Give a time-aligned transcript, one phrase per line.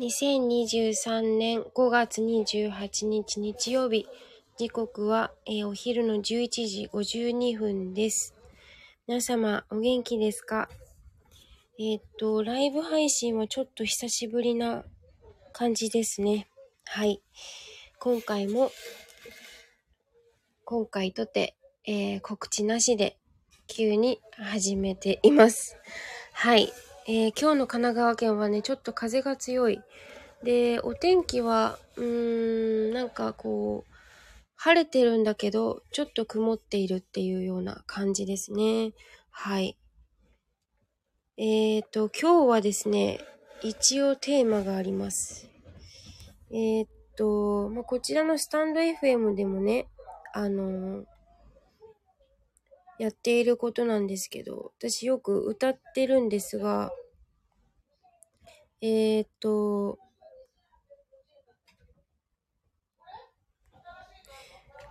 [0.00, 4.08] 2023年5月28日日曜日、
[4.56, 6.22] 時刻は、えーお昼の11
[6.66, 8.34] 時52分です。
[9.06, 10.68] 皆様、お元気ですか？
[11.78, 14.84] えーっと、ライブ配信はちょっと久しぶりな
[15.52, 16.48] 感じですね。
[16.86, 17.22] はい。
[18.00, 18.72] 今回も、
[20.64, 21.54] 今回とて、
[21.84, 23.16] えー告知なしで、
[23.68, 25.76] 急に始めています。
[26.32, 26.72] はい。
[27.06, 29.82] えー今日の神奈川県はね、ちょっと風が強い。
[30.42, 33.92] で、お天気は、うーん、なんかこう、
[34.56, 38.92] 晴れてるんだけど、ちょっと曇っているっていうような感じですね。
[39.30, 39.76] はい。
[41.36, 43.20] えーと、今日はですね、
[43.62, 45.50] 一応テーマがあります。
[46.50, 49.88] えーっと、まあ、こちらのスタンド FM でもね、
[50.32, 51.04] あの
[52.98, 56.92] やっていることなんですけど、私よく歌ってるんですが、
[58.80, 59.98] えーっと、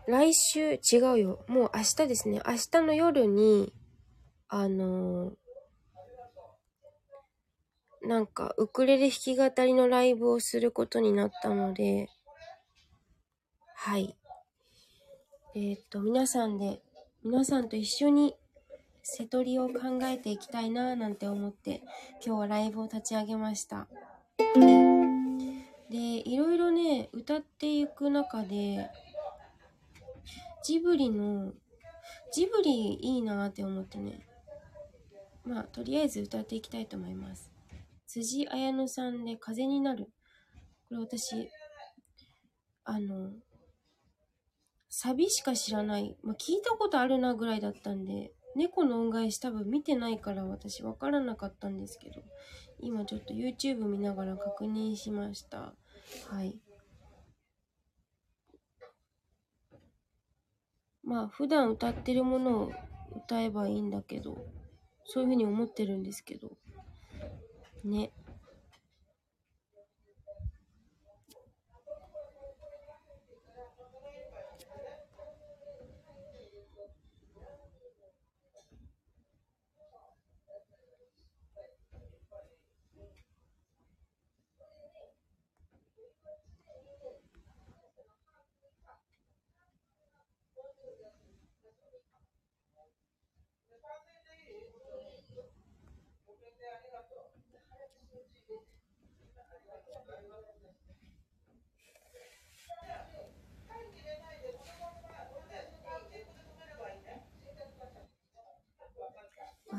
[0.08, 1.46] 来週、違うよ。
[1.48, 2.42] もう明日ですね。
[2.46, 3.74] 明日の夜に、
[4.50, 5.36] あのー
[8.06, 12.10] なんか、ウクレレ弾き語りのライブをすることになったので、
[13.76, 14.18] はい。
[15.56, 16.82] えーっと、皆さんで、
[17.26, 18.36] 皆さんと一緒に
[19.02, 21.82] 瀬戸りを考えていきたいなぁなんて思って、
[22.26, 23.88] 今日はライブを立ち上げました。
[25.90, 28.90] で、いろいろね、歌っていく中で、
[30.66, 31.54] ジブリの、
[32.34, 34.28] ジブリいいなって思ってね。
[35.46, 37.50] まあ、とりあえず歌っていきたいと思います。
[38.06, 40.10] 辻彩乃さんで風になる。
[40.90, 41.50] これ私、
[42.84, 43.32] あの、
[44.96, 46.16] サビしか知らない。
[46.22, 52.22] まあ、聞いたことあるなぐらいだったんで、猫の恩返し多分見てないから私わからなかったんですけど、
[52.80, 55.74] 今ちょっと YouTube 見ながら確認しました。
[56.30, 56.60] はい。
[61.04, 62.72] まあ普段歌ってるものを
[63.16, 64.46] 歌えばいいんだけど、
[65.06, 66.52] そういうふうに思ってるんですけど、
[67.84, 68.12] ね。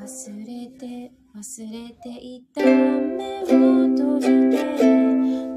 [0.05, 5.54] 忘れて忘れていた目を閉じて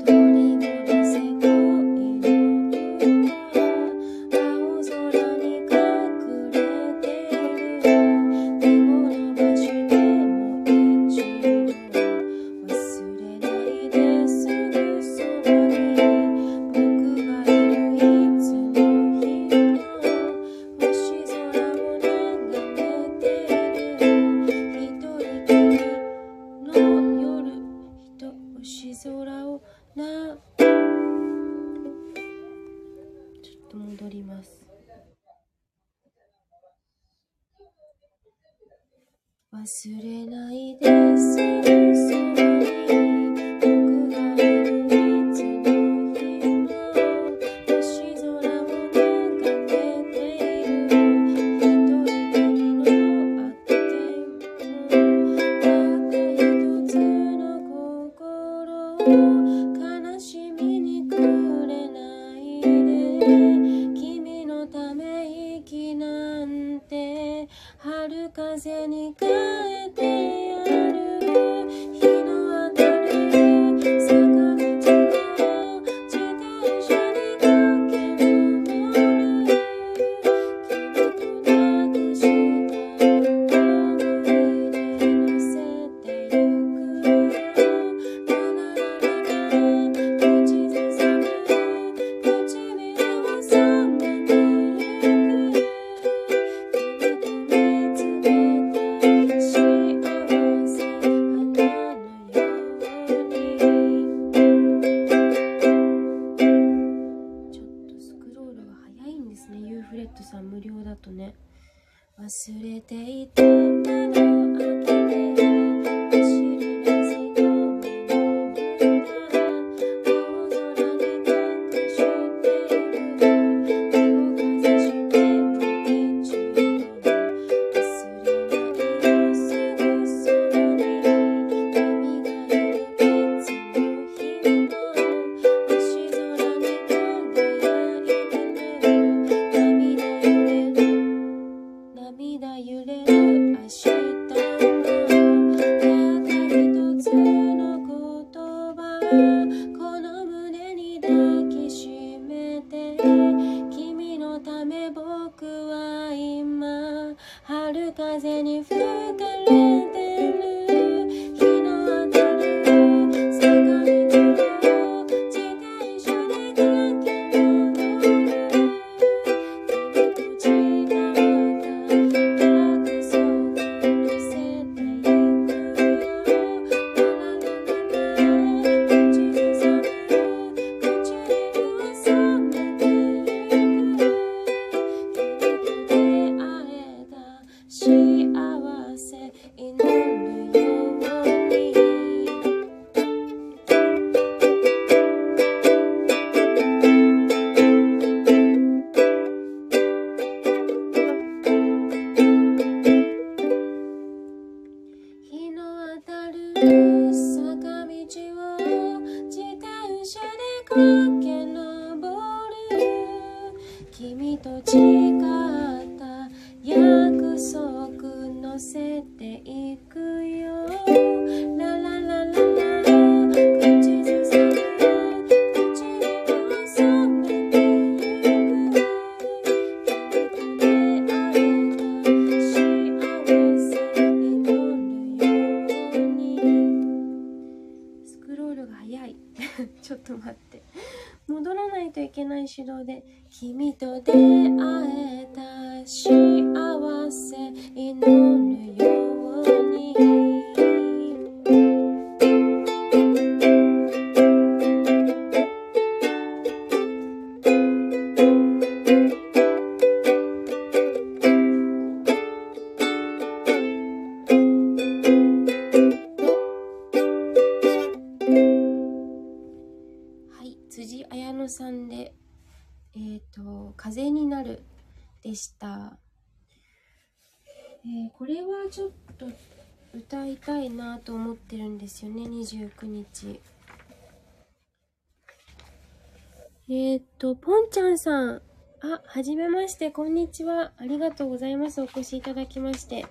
[287.70, 288.43] ちゃんさん。
[288.81, 290.73] あ、はじめまして、こんにちは。
[290.79, 291.82] ありがとうございます。
[291.82, 293.05] お越しいただきまして。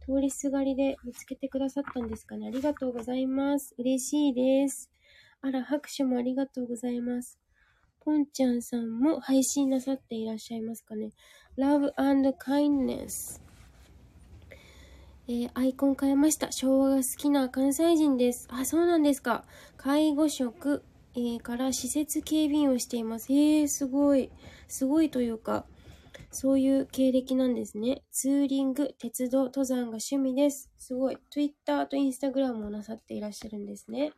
[0.00, 2.48] 通りすがりで見つけてくださったんですかね。
[2.48, 3.72] ありがとうございます。
[3.78, 4.90] 嬉しいです。
[5.42, 7.38] あら、拍手もありがとうございます。
[8.00, 11.12] ポンちゃんさんも配信なさっていらっしゃいますかね。
[11.56, 13.40] Love and Kindness。
[15.28, 16.50] えーアイコン変えました。
[16.50, 18.48] 昭和が好きな関西人です。
[18.50, 19.44] あ、そうなんですか。
[19.76, 20.82] 介護職、
[21.16, 23.32] えーから施設警備員をしています。
[23.32, 24.30] へえ、すごい。
[24.66, 25.64] すごいというか、
[26.32, 28.02] そういう経歴なんですね。
[28.10, 30.70] ツーリング、鉄道、登山が趣味です。
[30.76, 31.18] すごい。
[31.30, 34.12] Twitter と Instagram をなさっていらっしゃるんですね。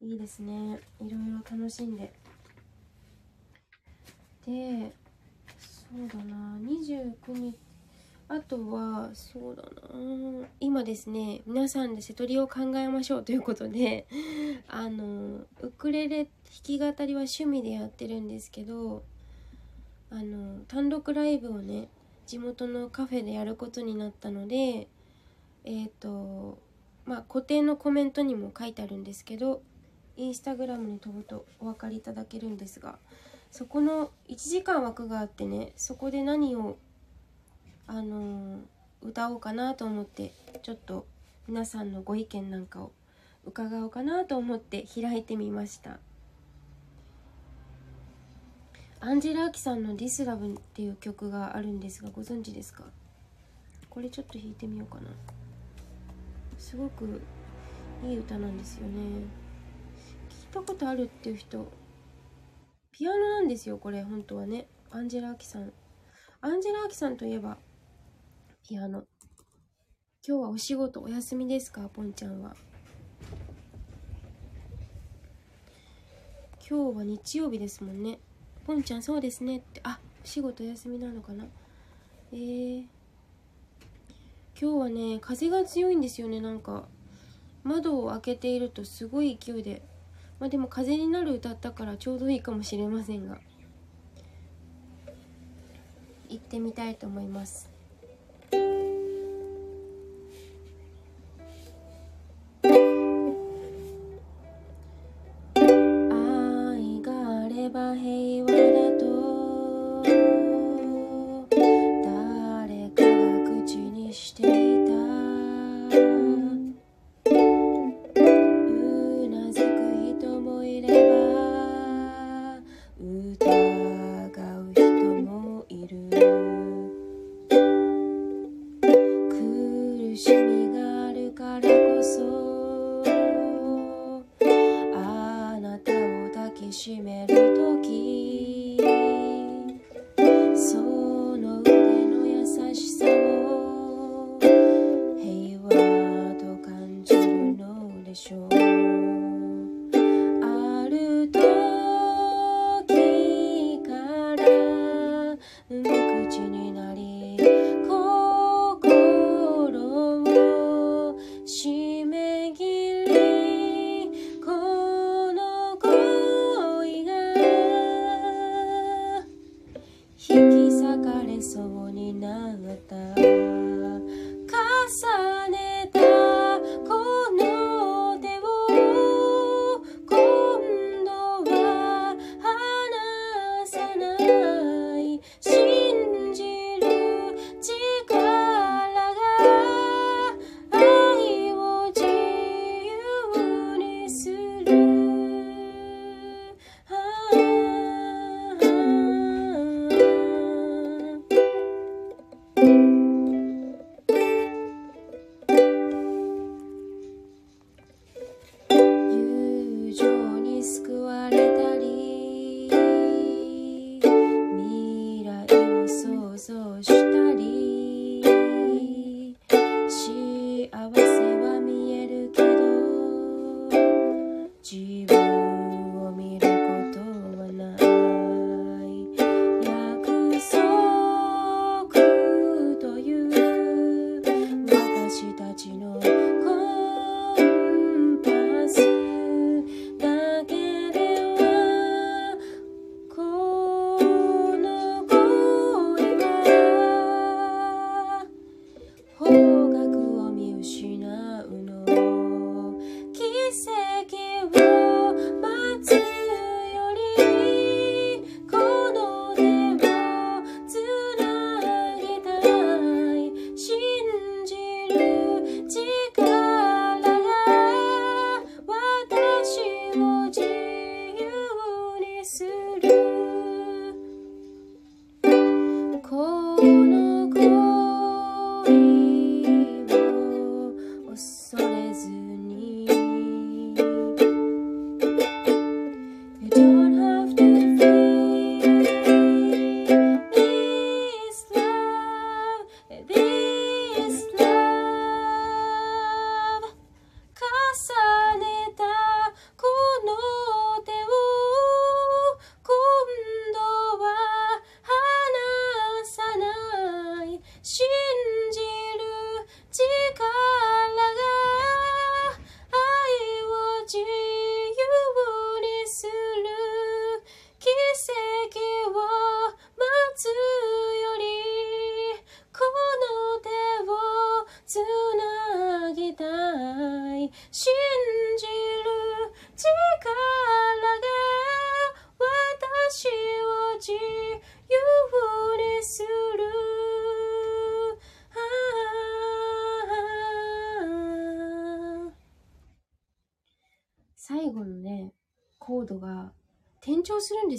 [0.00, 0.80] いいですね。
[1.00, 2.12] いろいろ楽しんで。
[4.46, 4.92] で、
[5.58, 7.56] そうだな、29日、
[8.32, 14.06] あとは、そうだな、今ですね、皆さんで瀬戸りを考えましょうということで、
[14.68, 16.30] あの、ウクレレ弾
[16.62, 19.02] き語りは趣味でやってるんですけど、
[20.08, 21.90] あの、単独ライブをね、
[22.24, 24.88] 地元のカフェでやることになったので、
[25.64, 26.58] えっ、と、
[27.04, 29.60] まあ、固定のコメントにも書いてあるんですけど、
[30.16, 32.98] インスタグラムに飛ぶとお分かりいただけるんですが
[33.50, 36.76] そこの1時間枠があってねそこで何を
[37.86, 38.60] あの
[39.02, 41.06] 歌おうかなと思ってちょっと
[41.48, 42.92] 皆さんのご意見なんかを
[43.44, 45.98] 伺おうかなと思って開いてみました。
[49.00, 52.84] アンジェラ・アキさんの「ディスラブっていう曲があるんですがご存知ですか？
[53.90, 55.10] これちょっと弾いてみようかな。
[56.56, 57.20] すごく
[58.04, 59.00] いい歌なんですよね。
[60.30, 61.66] 聞いたことあるっていう人
[62.92, 64.68] ピアノなんですよこれ本当はね。
[64.92, 65.72] アンジェラ・アキさん。
[66.40, 67.58] アンジェラ・アキさんといえば
[68.64, 69.02] ピアノ。
[70.24, 71.80] 今日はお仕事お休みですか？
[71.92, 72.54] ポンちゃんは。
[76.70, 78.20] 今日は日曜日ですもんね。
[78.64, 79.56] ポンちゃんそうですね。
[79.58, 81.44] ってあお仕事お休みなのかな？
[82.32, 82.84] えー、
[84.58, 86.84] 今日はね風が強いんですよねなんか。
[87.64, 89.82] 窓を開けているとすごい勢いで。
[90.38, 93.38] まあでも風になる歌ったからちょうどいいかもしれませんが。
[96.28, 97.71] 行ってみたいと思います。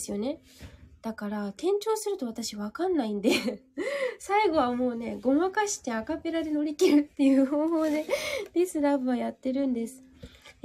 [0.04, 0.42] ですよね
[1.02, 3.32] だから転調すると私わかんないんで
[4.20, 8.06] 最後はもうねごまかしてアカペラで乗り切るっていう方法で
[8.54, 10.04] This Love はやってるんです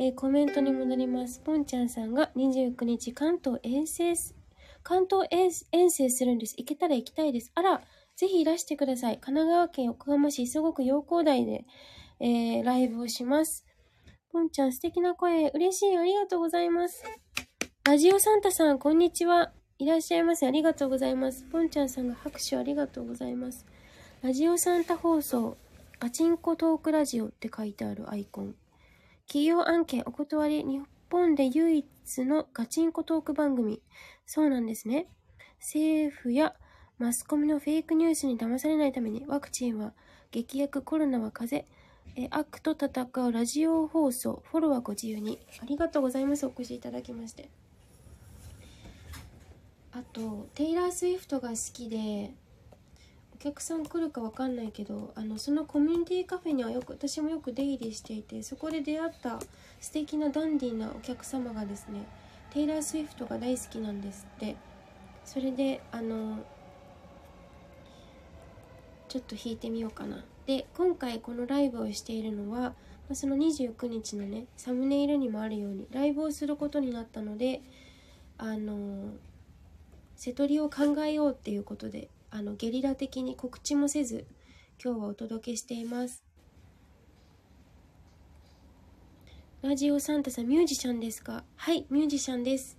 [0.00, 1.40] えーコメントに戻ります。
[1.40, 4.36] ポンちゃんさんが29日関東遠征す、
[4.84, 6.54] 関東遠征するんです。
[6.56, 7.50] 行けたら行きたいです。
[7.56, 7.82] あら、
[8.14, 9.18] ぜひいらしてください。
[9.18, 11.64] 神奈川県横浜市すごく陽光台で、
[12.20, 13.66] えーライブをします。
[14.30, 15.96] ポンちゃん素敵な声、嬉しい。
[15.96, 17.02] ありがとうございます。
[17.88, 19.50] ラジオサンタさん、こんにちは。
[19.78, 20.46] いらっしゃいませ。
[20.46, 21.46] ありがとうございます。
[21.50, 23.64] ポンちゃんさんが拍手ありがとうございます。
[24.20, 25.56] ラジオサンタ放送、
[25.98, 28.54] ガチンコトークラジオって書いてあるアイコン。
[29.26, 33.80] 企業案件お断り日本で唯一のガチンコトーク番組。
[34.26, 35.06] そうなんですね。
[35.58, 36.54] 政府や
[36.98, 39.94] マスコミのフェイクニュースに騙されないためにワクチンは
[40.30, 41.64] 劇薬、コロナは風
[42.14, 45.38] 邪、え悪と戦うラジオ放送、フォローはご自由に。
[45.62, 46.44] ありがとうございます。
[46.44, 47.48] お越しいただきまして。
[49.92, 52.32] あと、テイラー・スウィフトが好きで、
[53.34, 59.38] お客さん来るかわかんないけどあのそのコミュニティカフェにはよく私もよく出入りしていてそこで出会った
[59.80, 62.04] 素敵なダンディーなお客様がですね
[62.50, 64.56] テイラー・スウィフトが大好きなんですって。
[65.28, 66.38] それであの
[69.08, 70.24] ちょっと弾いてみようかな。
[70.46, 72.72] で今回このライブをしているのは
[73.12, 77.60] その29日のねサムネイルにもあるようにライブをすることになったので
[78.38, 79.12] あの
[80.18, 84.26] 瀬戸りを考えようっていうことであのゲリラ的に告知もせず
[84.82, 86.24] 今日はお届けしています。
[89.62, 91.44] ラジオサンタさんミュージシャンですか？
[91.54, 92.76] はいミュージシャンです。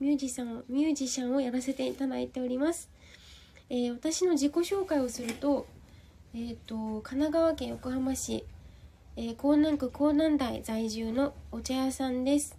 [0.00, 2.90] ミュージシャンミュージシャンをやらせていただいております、
[3.70, 5.66] えー私の自己紹介をすると
[6.34, 8.44] えっ、と神奈川県横浜市、
[9.16, 12.54] えー江南区江南台在住のお茶屋さんです。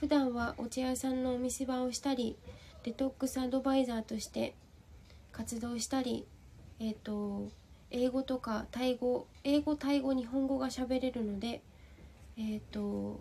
[0.00, 2.36] 普段はお茶屋さんのお店番をしたり
[2.84, 4.54] デトックスアドバイザーとして
[5.32, 6.26] 活動したり
[6.78, 7.48] えっ、と
[7.90, 11.62] 英語とかタイ語英語タイ語日本語が喋れるので
[12.38, 13.20] えっ、と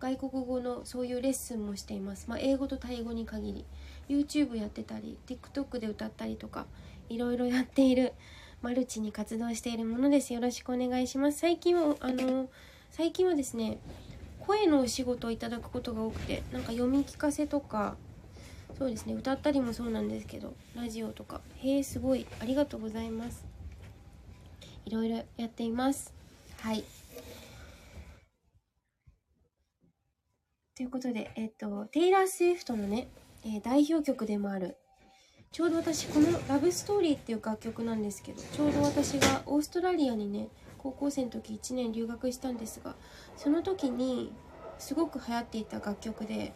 [0.00, 3.64] 外国語のそういうレッスンもしています、まあ、英語とタイ語に限り。
[4.08, 6.66] YouTube やってたり TikTok で歌ったりとか
[7.08, 8.12] いろいろやっている
[8.60, 10.34] マルチに活動しているものです。
[10.34, 11.38] よろしくお願いします。
[11.38, 12.48] 最近はあの
[12.90, 13.78] 最近はですね
[14.40, 17.96] 声のお仕事をいただくことが多くてなんか読み聞かせとか
[18.82, 19.14] そうですね。
[19.14, 21.40] 歌ったりもそうなんですけどラジオとか。
[21.58, 22.26] へえすごい。
[22.40, 23.46] ありがとうございます。
[24.84, 26.12] いろいろやっています。
[26.58, 26.82] はい。
[30.76, 33.06] ということでえっ、とテイラー・スウィフトのね、
[33.44, 34.76] えー代表曲でもある。
[35.52, 42.96] ちょうど私この「ラブストーリー」っていう楽曲なんですけどちょうど私がオーストラリアにね高校生の時1年留学したんですが
[43.36, 44.32] その時に
[44.78, 46.54] すごく流行っていた楽曲で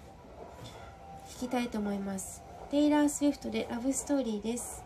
[1.38, 2.42] 弾きたいと思います。
[2.70, 4.83] テイラー・スウィフトでラブストーリーです。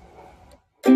[0.83, 0.91] 救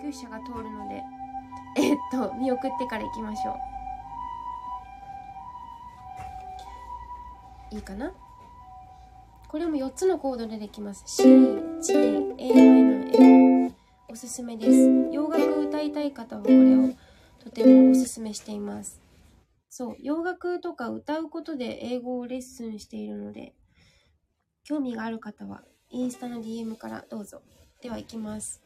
[0.00, 1.04] 急車が通るので。
[1.76, 3.50] えっと見送ってから行きましょ
[7.70, 7.74] う。
[7.76, 8.10] いいかな？
[9.48, 11.04] これも4つのコードでできます。
[11.06, 11.22] C、
[11.80, 13.74] G、A マイナー F
[14.10, 14.90] おすすめです。
[15.10, 16.90] 洋楽歌いたい方はこれを
[17.42, 19.00] とてもおすすめしています。
[19.70, 23.54] そう洋楽とか歌うことで英語をレッスンしているので
[24.64, 27.40] 興味がある方はインスタの DM からどうぞ。
[27.80, 28.60] では行きます。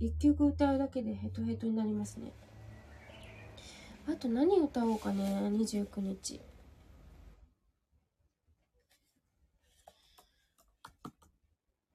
[0.00, 2.32] 1曲歌うだけでヘトヘトになりますね。
[4.08, 6.40] あと何歌おうかね29日。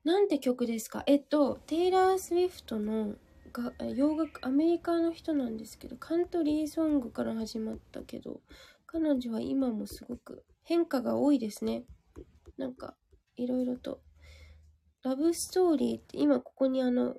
[0.03, 1.03] なんて曲ですか？
[1.05, 3.15] えっとテイラー・スウィフトの
[3.51, 8.41] が洋楽アメリカの人なんですけどカントリーソングから始まったけど
[8.85, 11.83] 彼女は今もすごく変化が多いですね。
[12.57, 12.95] なんか
[13.35, 14.01] いろいろと。
[15.03, 17.15] ラブストーリーって今ここにあの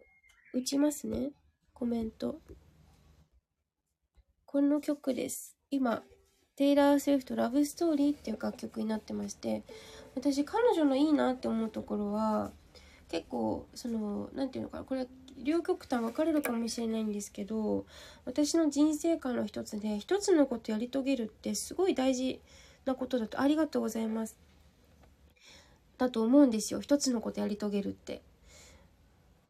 [0.54, 1.32] 打ちますね。
[1.74, 2.40] コメント。
[4.46, 5.58] この曲です。
[5.70, 6.02] 今、
[6.56, 9.62] テイラー・スウィフトラブストーリーっていう楽曲になってまして、
[10.14, 12.50] 私彼女のいいなって思うところは、
[13.10, 15.06] 結構、その、なんていうのかな、これ、
[15.36, 17.84] 両極端分かれるかもしれないんですけど、
[18.24, 22.40] 私の人生観の一つで、一つのことやり遂げるってすごい大事
[22.86, 24.38] なことだと、ありがとうございます。
[25.98, 26.80] だと思うんですよ。
[26.80, 28.22] 一つのことやり遂げるって。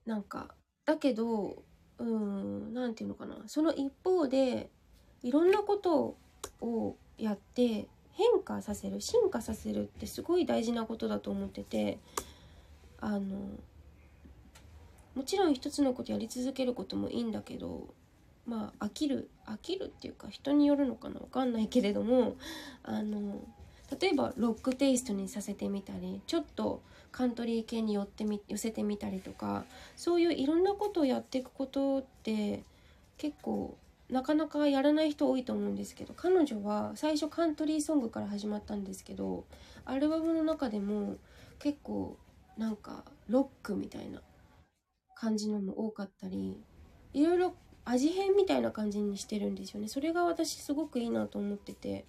[0.05, 0.57] なんか、
[0.89, 1.63] だけど、
[1.99, 3.37] うーん、なんていうのかな。
[3.47, 4.71] その一方で、
[5.23, 6.17] いろんなこと
[6.63, 11.99] をやって変化させる、進化させるってすごい大事なことだと思ってて、
[13.03, 13.37] あの、
[15.15, 17.89] もちろん一つのことやり続けることもいいんだけど、
[18.47, 22.37] まあ飽きる飽きるっていうか人によるのかなわかんないけれども
[22.83, 23.43] あの
[24.01, 26.81] 例えばロックテイストにさせてみたりちょっと
[27.13, 29.65] カントリー系に寄ってみ寄せてみたりとか
[29.97, 32.63] そういういろんなことをやっていくことって
[33.17, 33.77] 結構
[34.11, 39.45] なかなかやらない人多いと思うんですけど彼女は最初カントリーソングから始まったんですけど
[39.85, 41.17] アルバムの中でも
[41.59, 42.17] 結構
[42.57, 44.23] なんかロックみたいな
[45.15, 46.61] 感じのも多かったり
[47.13, 49.89] いろいろ味変みたいな感じにしてるんですよね。
[49.89, 52.05] それが私すごくいいなと思ってて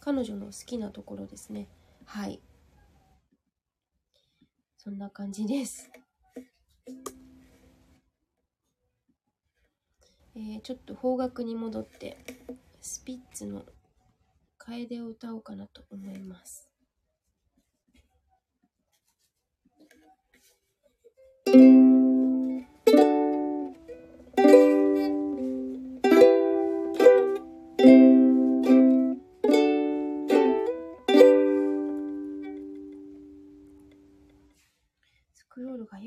[0.00, 1.68] 彼女の好きなところですね。
[2.04, 2.40] はい。
[4.84, 5.88] そんな感じです。
[10.34, 12.18] えー、ちょっと方角に戻って
[12.80, 13.64] スピッツの
[14.58, 16.68] 「楓」を歌おうかなと思います。
[21.46, 21.91] ス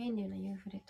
[0.05, 0.84] クロールが早いんだよな、ユーフレ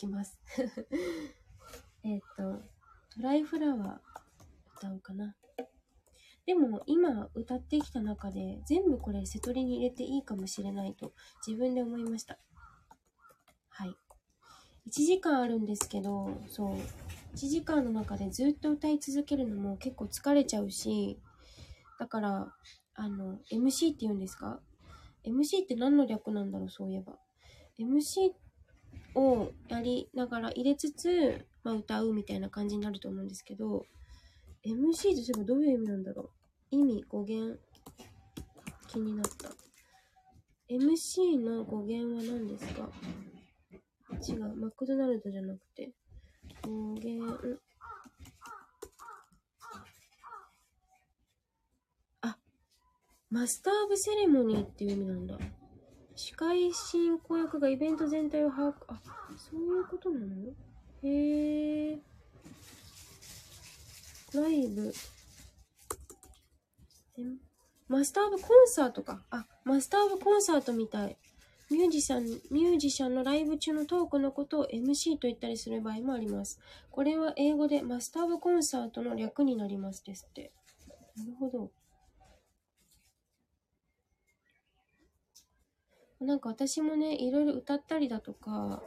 [0.00, 0.38] きます。
[2.02, 2.62] えっと
[3.16, 5.36] ドライフラワー歌おうかな。
[6.46, 11.12] でも今歌ってきた中で全部これ瀬戸りに入れていいかもしれないと
[11.46, 12.38] 自分で思いました。
[13.68, 13.94] はい。
[14.88, 16.76] 1時間あるんですけどそう。
[17.34, 21.20] 1時間の中でずっと歌い続けるのも結構疲れちゃうし
[22.00, 22.52] だから
[22.94, 24.60] あの MC って言うんですか
[25.24, 27.18] ？MC って何の略なんだろうそういえば。
[27.78, 28.34] MC っ
[29.14, 33.84] をやりながら入れつつ、まあ、歌うみたいな感じになると思うんですけど
[34.64, 36.30] MC ってそういえばどういう意味なんだろ
[36.72, 36.76] う？
[36.76, 37.58] 意味語源
[38.88, 39.50] 気になった。
[40.68, 42.88] MC の語源は何ですか？
[44.28, 44.54] 違う。
[44.56, 45.92] マクドナルドじゃなくて。
[46.62, 47.58] 語源。
[52.20, 52.36] あ
[53.30, 55.38] マスター・オブ・セレモニーっていう意味なんだ。
[56.20, 59.00] 司会進行役がイベント全体を把握あ
[59.38, 60.26] そういうことなの？
[61.02, 61.98] へえ
[64.34, 64.92] ライブ。
[67.16, 67.22] え
[67.88, 69.22] マスター・オブ・コンサートか。
[69.30, 71.16] あマスター・オブ・コンサートみたい。
[71.70, 76.60] ミュージシャンミュージシャンのライブ中のトークのことを MC と言ったりする場合もあります。
[76.90, 80.52] これは英語でマスター・オブ・コンサートの略になりますですって。
[81.16, 81.70] なるほど。
[86.20, 88.82] なんか私もね、いろいろ歌ったりだとか、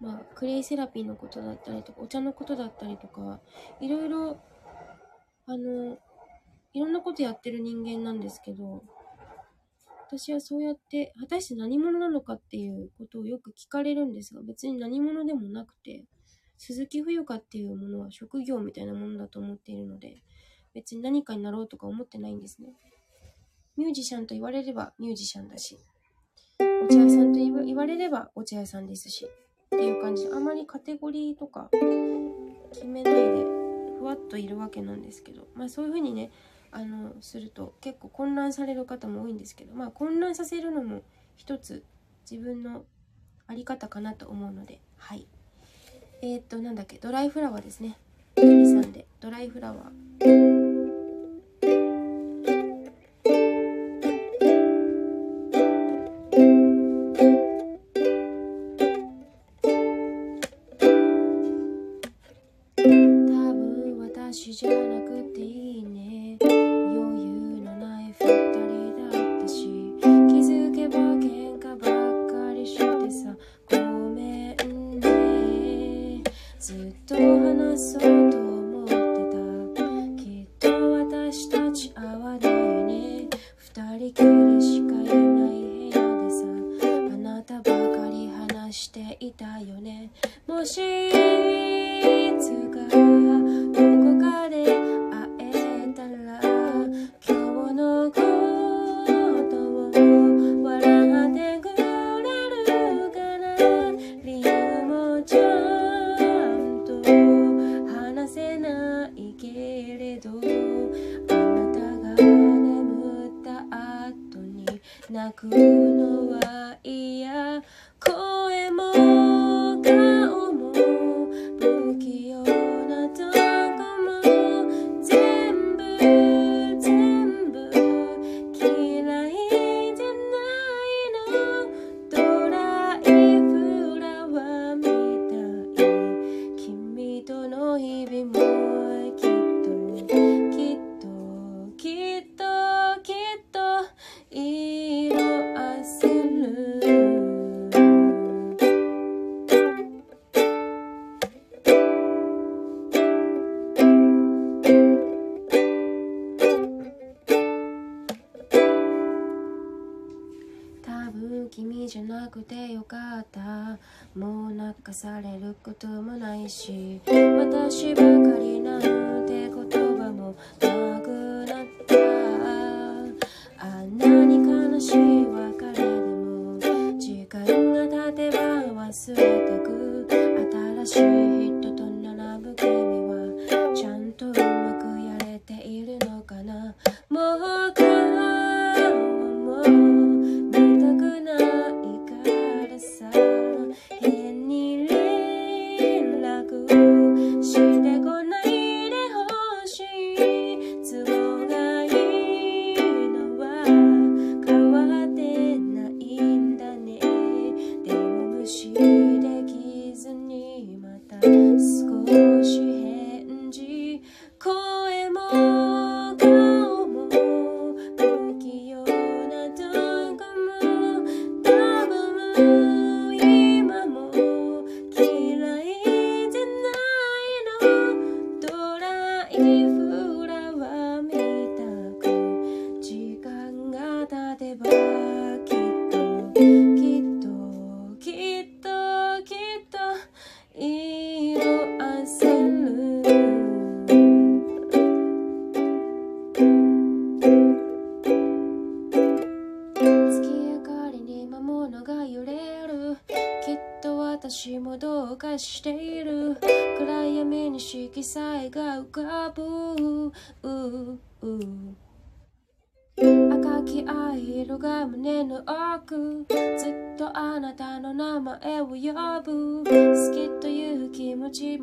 [0.00, 3.40] まあ、クレイセラピーのことだったりとか、お茶のことだったりとか、
[3.80, 4.40] いろいろ、
[5.46, 5.98] あの、
[6.72, 8.82] いろんなことやってる人間なんですけど、
[10.08, 16.04] 私はそうやって、果たして何者なのかっていうことをよく聞かれるんですが、別に何者でもなくて、
[16.58, 20.22] 鈴木冬香っていうものは職業みたいなものだと思っているので、
[20.74, 22.68] 別に何かになろうとか思ってないんですね。
[23.76, 25.78] ミュージシャンと言われればミュージシャンだし、
[26.84, 29.28] お茶屋さんと言われればお茶屋さんですし、っ
[29.70, 31.70] ていう感じで、あまりカテゴリーとか
[32.72, 33.20] 決めないで、
[33.98, 36.30] ふわっといるわけなんですけど、まあそういうふうにね、
[36.70, 41.02] あの、すると結構混乱される方も多いんですけど、まあ混乱させるのも
[41.36, 41.84] 一つ
[42.30, 42.84] 自分の
[43.46, 45.26] あり方かなと思うので、はい。
[46.22, 47.98] えー、っと、なんだっけ、ドライフラワーですね。
[48.36, 50.51] ゆりさんで、ドライフラワー。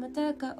[0.09, 0.55] た香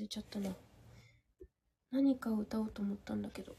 [0.00, 0.50] れちゃったな。
[1.92, 3.54] 何かを歌おうと思ったんだけど。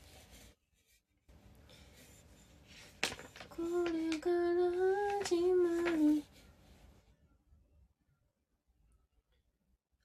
[3.50, 4.36] これから
[5.24, 6.24] 始まる。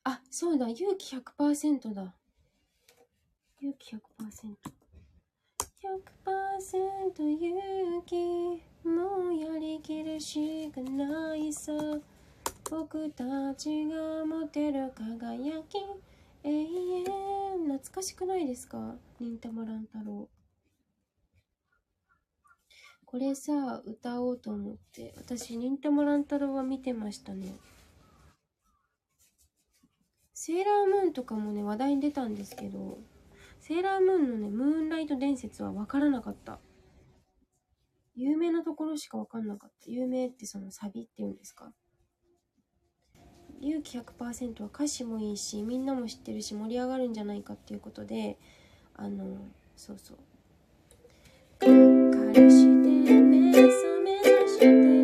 [0.05, 2.14] あ、そうだ、勇気100%だ。
[3.61, 4.57] 勇気100%。
[5.87, 8.16] 100%勇気
[8.87, 11.72] もうやりきるしかないさ
[12.68, 15.79] 僕たちが持てる輝き
[16.44, 17.05] 永遠
[17.64, 18.96] 懐かしくないですか？
[19.20, 20.29] 忍たま乱太郎。
[23.05, 25.14] これさ歌おうと思って。
[25.16, 27.55] 私忍たま乱太郎は見てましたね。
[30.35, 32.99] セーラームーンとかもね話題に出たんですけど
[33.59, 36.61] セーラームーンのねムーンライト伝説は分からなかった。
[38.14, 39.90] 有名なところしか分かんなかった。
[39.90, 41.72] 有名ってそのサビっていうんですか？
[43.61, 48.37] 勇気100%は歌詞もいいしみんなも知ってるし盛り上がるんじゃないかっていうことで
[48.97, 49.25] あの
[49.77, 50.16] そうそう
[51.66, 55.03] 「目覚めして」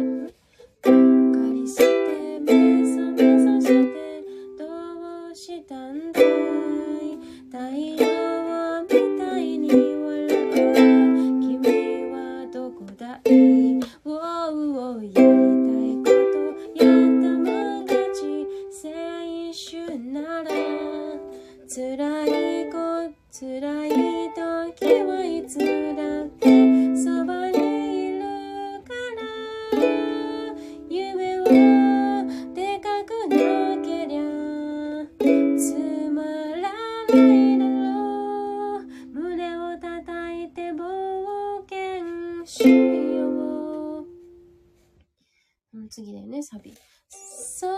[45.93, 46.75] 次だよね、サビ。
[47.11, 47.69] そ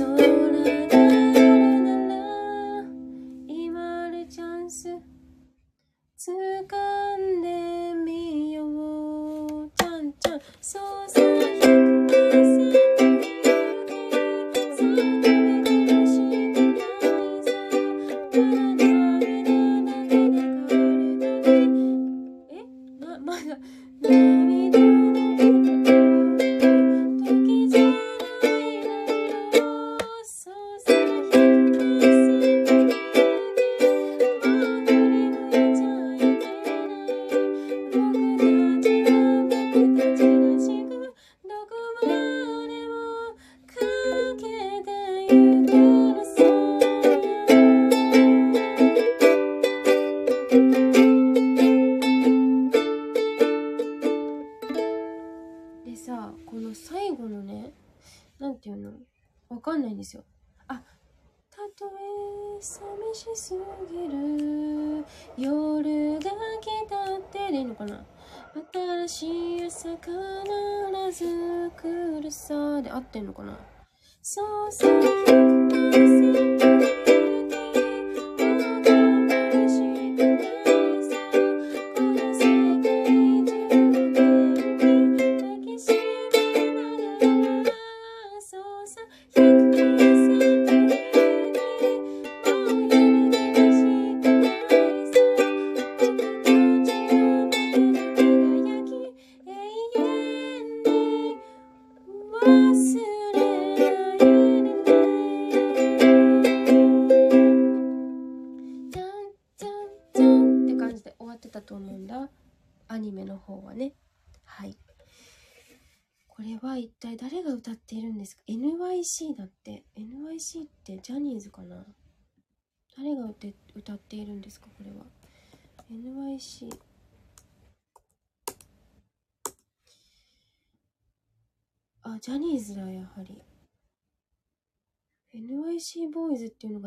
[0.00, 0.99] sola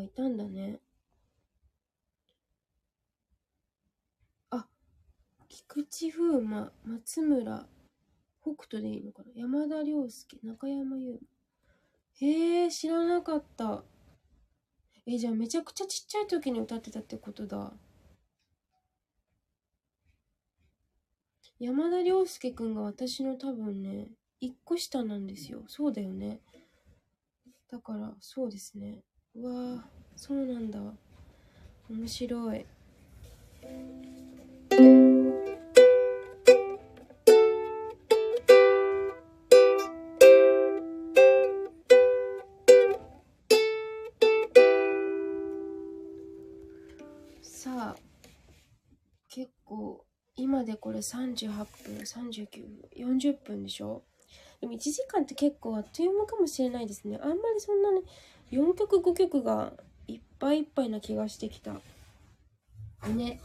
[0.03, 0.79] がいたんだね。
[4.49, 4.67] あ
[5.49, 7.67] 菊池風磨松村
[8.41, 9.29] 北斗でいいのかな？
[9.35, 11.19] 山田涼介中山優馬
[12.19, 13.83] へえ知らなかった。
[15.05, 17.73] えじゃあめちゃくちゃちっちゃい時に歌ってたってことだ。
[21.59, 24.07] 山田涼介くんが私の多分ね
[24.39, 25.63] 一個下なんですよ。
[25.67, 26.41] そうだよね。
[27.69, 29.03] だからそうですね。
[29.35, 29.79] うわー
[30.15, 30.79] そうなんだ。
[31.89, 32.65] 面白い。
[47.41, 47.95] さあ
[49.29, 50.05] 結構
[50.35, 51.65] 今でこれ38分
[51.97, 54.03] 39分40分でしょ？
[54.61, 57.19] でも1時間って結構あっという間かもしれないですね。
[57.21, 58.03] あんまりそんなに
[58.53, 59.73] 4曲5曲が
[60.07, 61.73] いっぱいいっぱいな気がしてきた。
[63.09, 63.41] ね。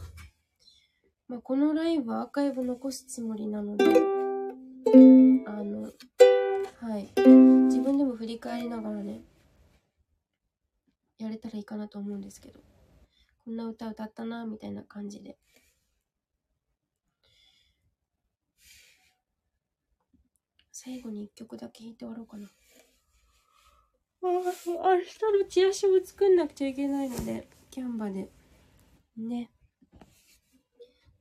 [1.27, 3.89] まあこのライブはアーカイブ残すつもりなのであ
[5.63, 5.91] の
[6.79, 7.09] はい。
[7.65, 9.21] 自分でも振り返りながらね
[11.17, 12.59] やれたらいいかなと思うんですけど
[13.43, 15.37] こんな歌歌ったなみたいな感じで。
[20.71, 22.47] 最後に一曲だけ弾いて終わろうかな。
[24.21, 24.75] ああ、明日
[25.39, 28.29] のチラシを作んなくちゃいけないので、キャンバで。
[29.17, 29.49] ね。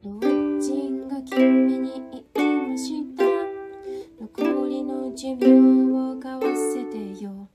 [0.03, 2.03] 老人が君に
[2.35, 3.25] 言いました。
[4.21, 7.49] 残りの寿命を交わせてよ。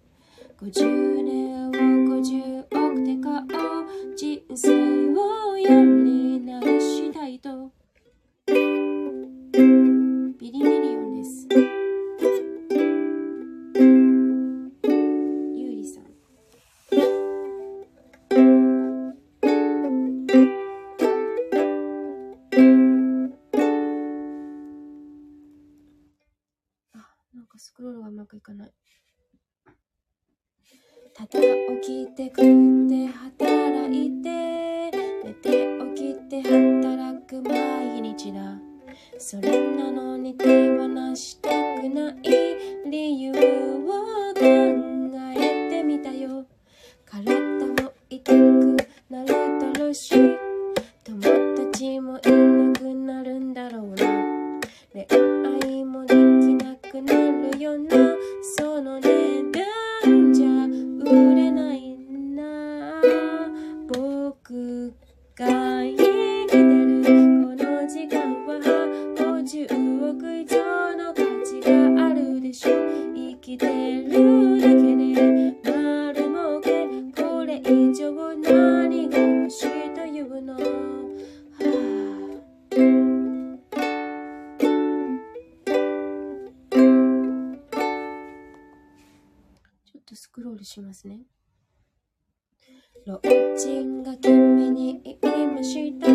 [0.61, 4.15] 50年を50億で買おう。
[4.15, 7.82] 人生をやり直したいと。
[28.23, 28.71] まくいかない。
[31.13, 31.29] ただ
[31.81, 34.29] 起きて食って働いて
[35.23, 38.57] 寝て起きて働く毎日だ。
[39.17, 40.45] それなのに手
[40.77, 44.39] 放したくない理由を考
[45.35, 46.45] えてみたよ。
[47.05, 48.77] 体も痛く
[49.09, 49.27] なる
[49.59, 50.15] だろうし
[51.03, 51.21] 友
[51.57, 54.33] 達もいなくなるんだろうな。
[54.93, 55.05] 恋
[55.69, 56.19] 愛もでき
[56.53, 57.13] なくな
[57.51, 58.12] るよな。
[90.73, 91.19] しますね。
[93.05, 93.19] 老
[93.55, 96.07] 人が君に言いました。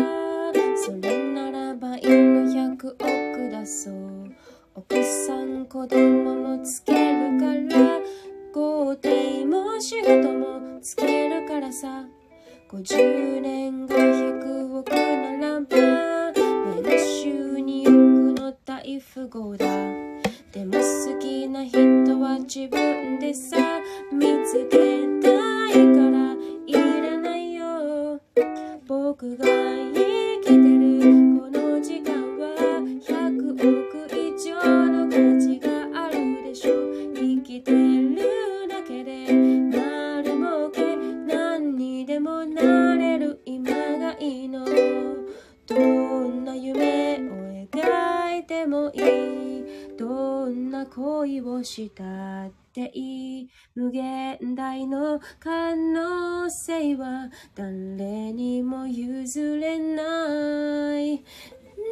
[0.75, 4.29] それなら倍の100億だそう。
[4.75, 7.99] 奥さん子供もつけるから、
[8.53, 12.05] 豪邸も仕事もつけるからさ。
[12.69, 16.33] 50年が100億ならば、
[16.81, 19.65] 年収2億の大富豪だ。
[20.51, 21.77] でも好きな人
[22.19, 23.57] は自分でさ
[24.11, 24.77] 見つけ
[25.21, 25.29] た
[25.69, 26.35] いから
[26.65, 28.19] いらないよ。
[28.87, 30.57] 僕が生きてる
[31.39, 32.45] この時間は
[33.05, 34.55] 100億以上
[34.89, 35.67] の価値が
[36.05, 36.73] あるでしょ
[37.13, 44.65] 生きてるだけで丸儲け何にでもなれる今がいいの。
[45.67, 47.19] どんな夢を
[47.71, 49.63] 描いてもいい。
[49.95, 52.03] どんな恋をした
[52.47, 61.23] っていい無限大の可能性は誰にも譲れない。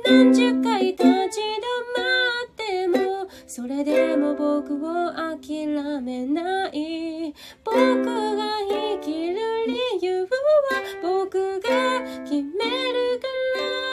[0.06, 2.04] 何十回立ち止ま
[2.46, 5.68] ってもそれでも僕を諦
[6.02, 7.34] めない。
[7.64, 10.28] 僕が生きる理由は
[11.02, 11.70] 僕が
[12.24, 13.88] 決めるから。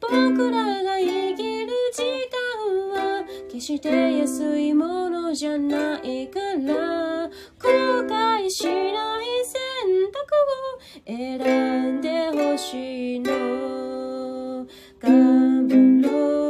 [0.00, 3.17] 僕らが生きる時間は
[3.58, 7.30] 決して安いものじゃないから後
[8.06, 9.58] 悔しない選
[10.12, 10.22] 択
[10.70, 14.64] を選んでほしいの。
[15.00, 16.47] 頑張ろう。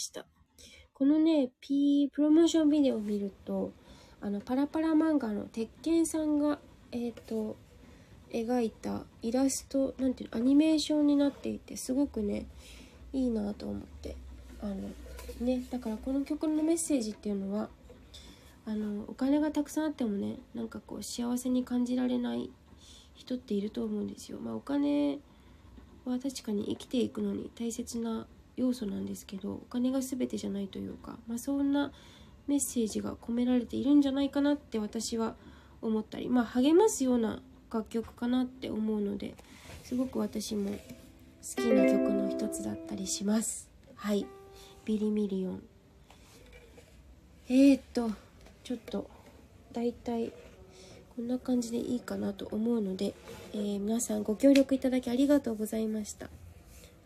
[0.00, 0.26] した。
[0.94, 3.72] このね、P、プロモーションビデオを見ると、
[4.20, 6.58] あの、パラパラ漫画の鉄拳さんが、
[6.92, 7.56] えっ、と、
[8.30, 12.46] 描いたイラスト、なんていうの、アニメーションになっていて、すごくね、
[13.12, 14.16] いいなと思って。
[14.60, 14.90] あの、
[15.40, 17.68] ね、だからこの曲のメッセージっていうのは、
[18.66, 22.50] あの、お金がたくさんあってもね、なんかこう、幸せに感じられない
[23.14, 24.38] 人っていると思うんですよ。
[24.38, 25.18] まあ、お金
[26.04, 28.26] は確かに生きていくのに大切な
[28.60, 31.92] 要素なんですけどお金が全てじゃないというか、まあ、そんな
[32.46, 35.34] メッセージが込められているんじゃないかなって私は
[35.82, 37.42] 思ったりまあ励ますような
[37.72, 39.34] 楽曲かなって思うので
[39.84, 43.70] すごく私も好きな曲の一つだったりします。
[43.94, 44.26] はい。
[44.84, 45.62] ビリミリオン。
[47.48, 48.10] えー、っと
[48.62, 49.08] ちょっと
[49.72, 50.32] だいたい
[51.16, 53.14] こんな感じでいいかなと思うので、
[53.52, 56.28] えー皆さんご協力いただきありがとうございました。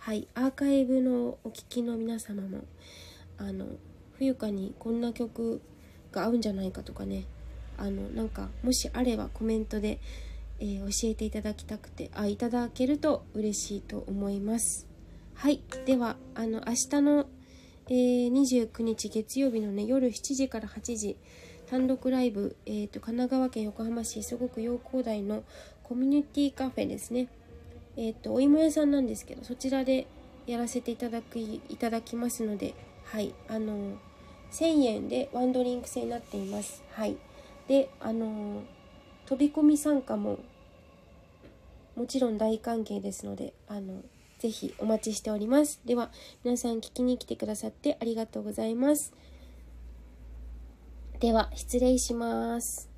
[0.05, 2.65] はい、アーカイブのお聴きの皆様も、
[3.39, 3.65] あの、
[4.19, 5.63] 冬香にこんな曲
[6.13, 7.25] が合うんじゃないかとかね、
[7.79, 10.01] あの、なんか、もしあればコメントで、
[10.61, 14.87] えー教えていただきたくて、あ、いただけると嬉しいと思います。
[15.33, 17.27] はい、では、あの、明日の、
[17.89, 21.17] えー29日月曜日のね、夜7時から8時、
[21.71, 25.45] 単独ライブ、えー、と神奈川県横浜市すごく陽光台の
[25.83, 27.29] コミュニティカフェですね。
[27.97, 30.07] えっ、と、お芋屋さんなんですけど、そちらで
[30.47, 32.75] やらせていただき、いただきますので、
[33.05, 33.97] はい、あの、
[34.51, 36.83] 1000円でワンドリンク制になっています。
[36.93, 37.17] はい。
[37.69, 38.63] で、あの、
[39.27, 40.39] 飛び込み参加も、
[41.97, 44.03] もちろん大歓迎ですので、あの、
[44.39, 45.81] ぜひお待ちしております。
[45.85, 46.11] では、
[46.45, 49.13] 皆さん聞きに来てくださってありがとうございます。
[51.21, 52.94] では、失礼します。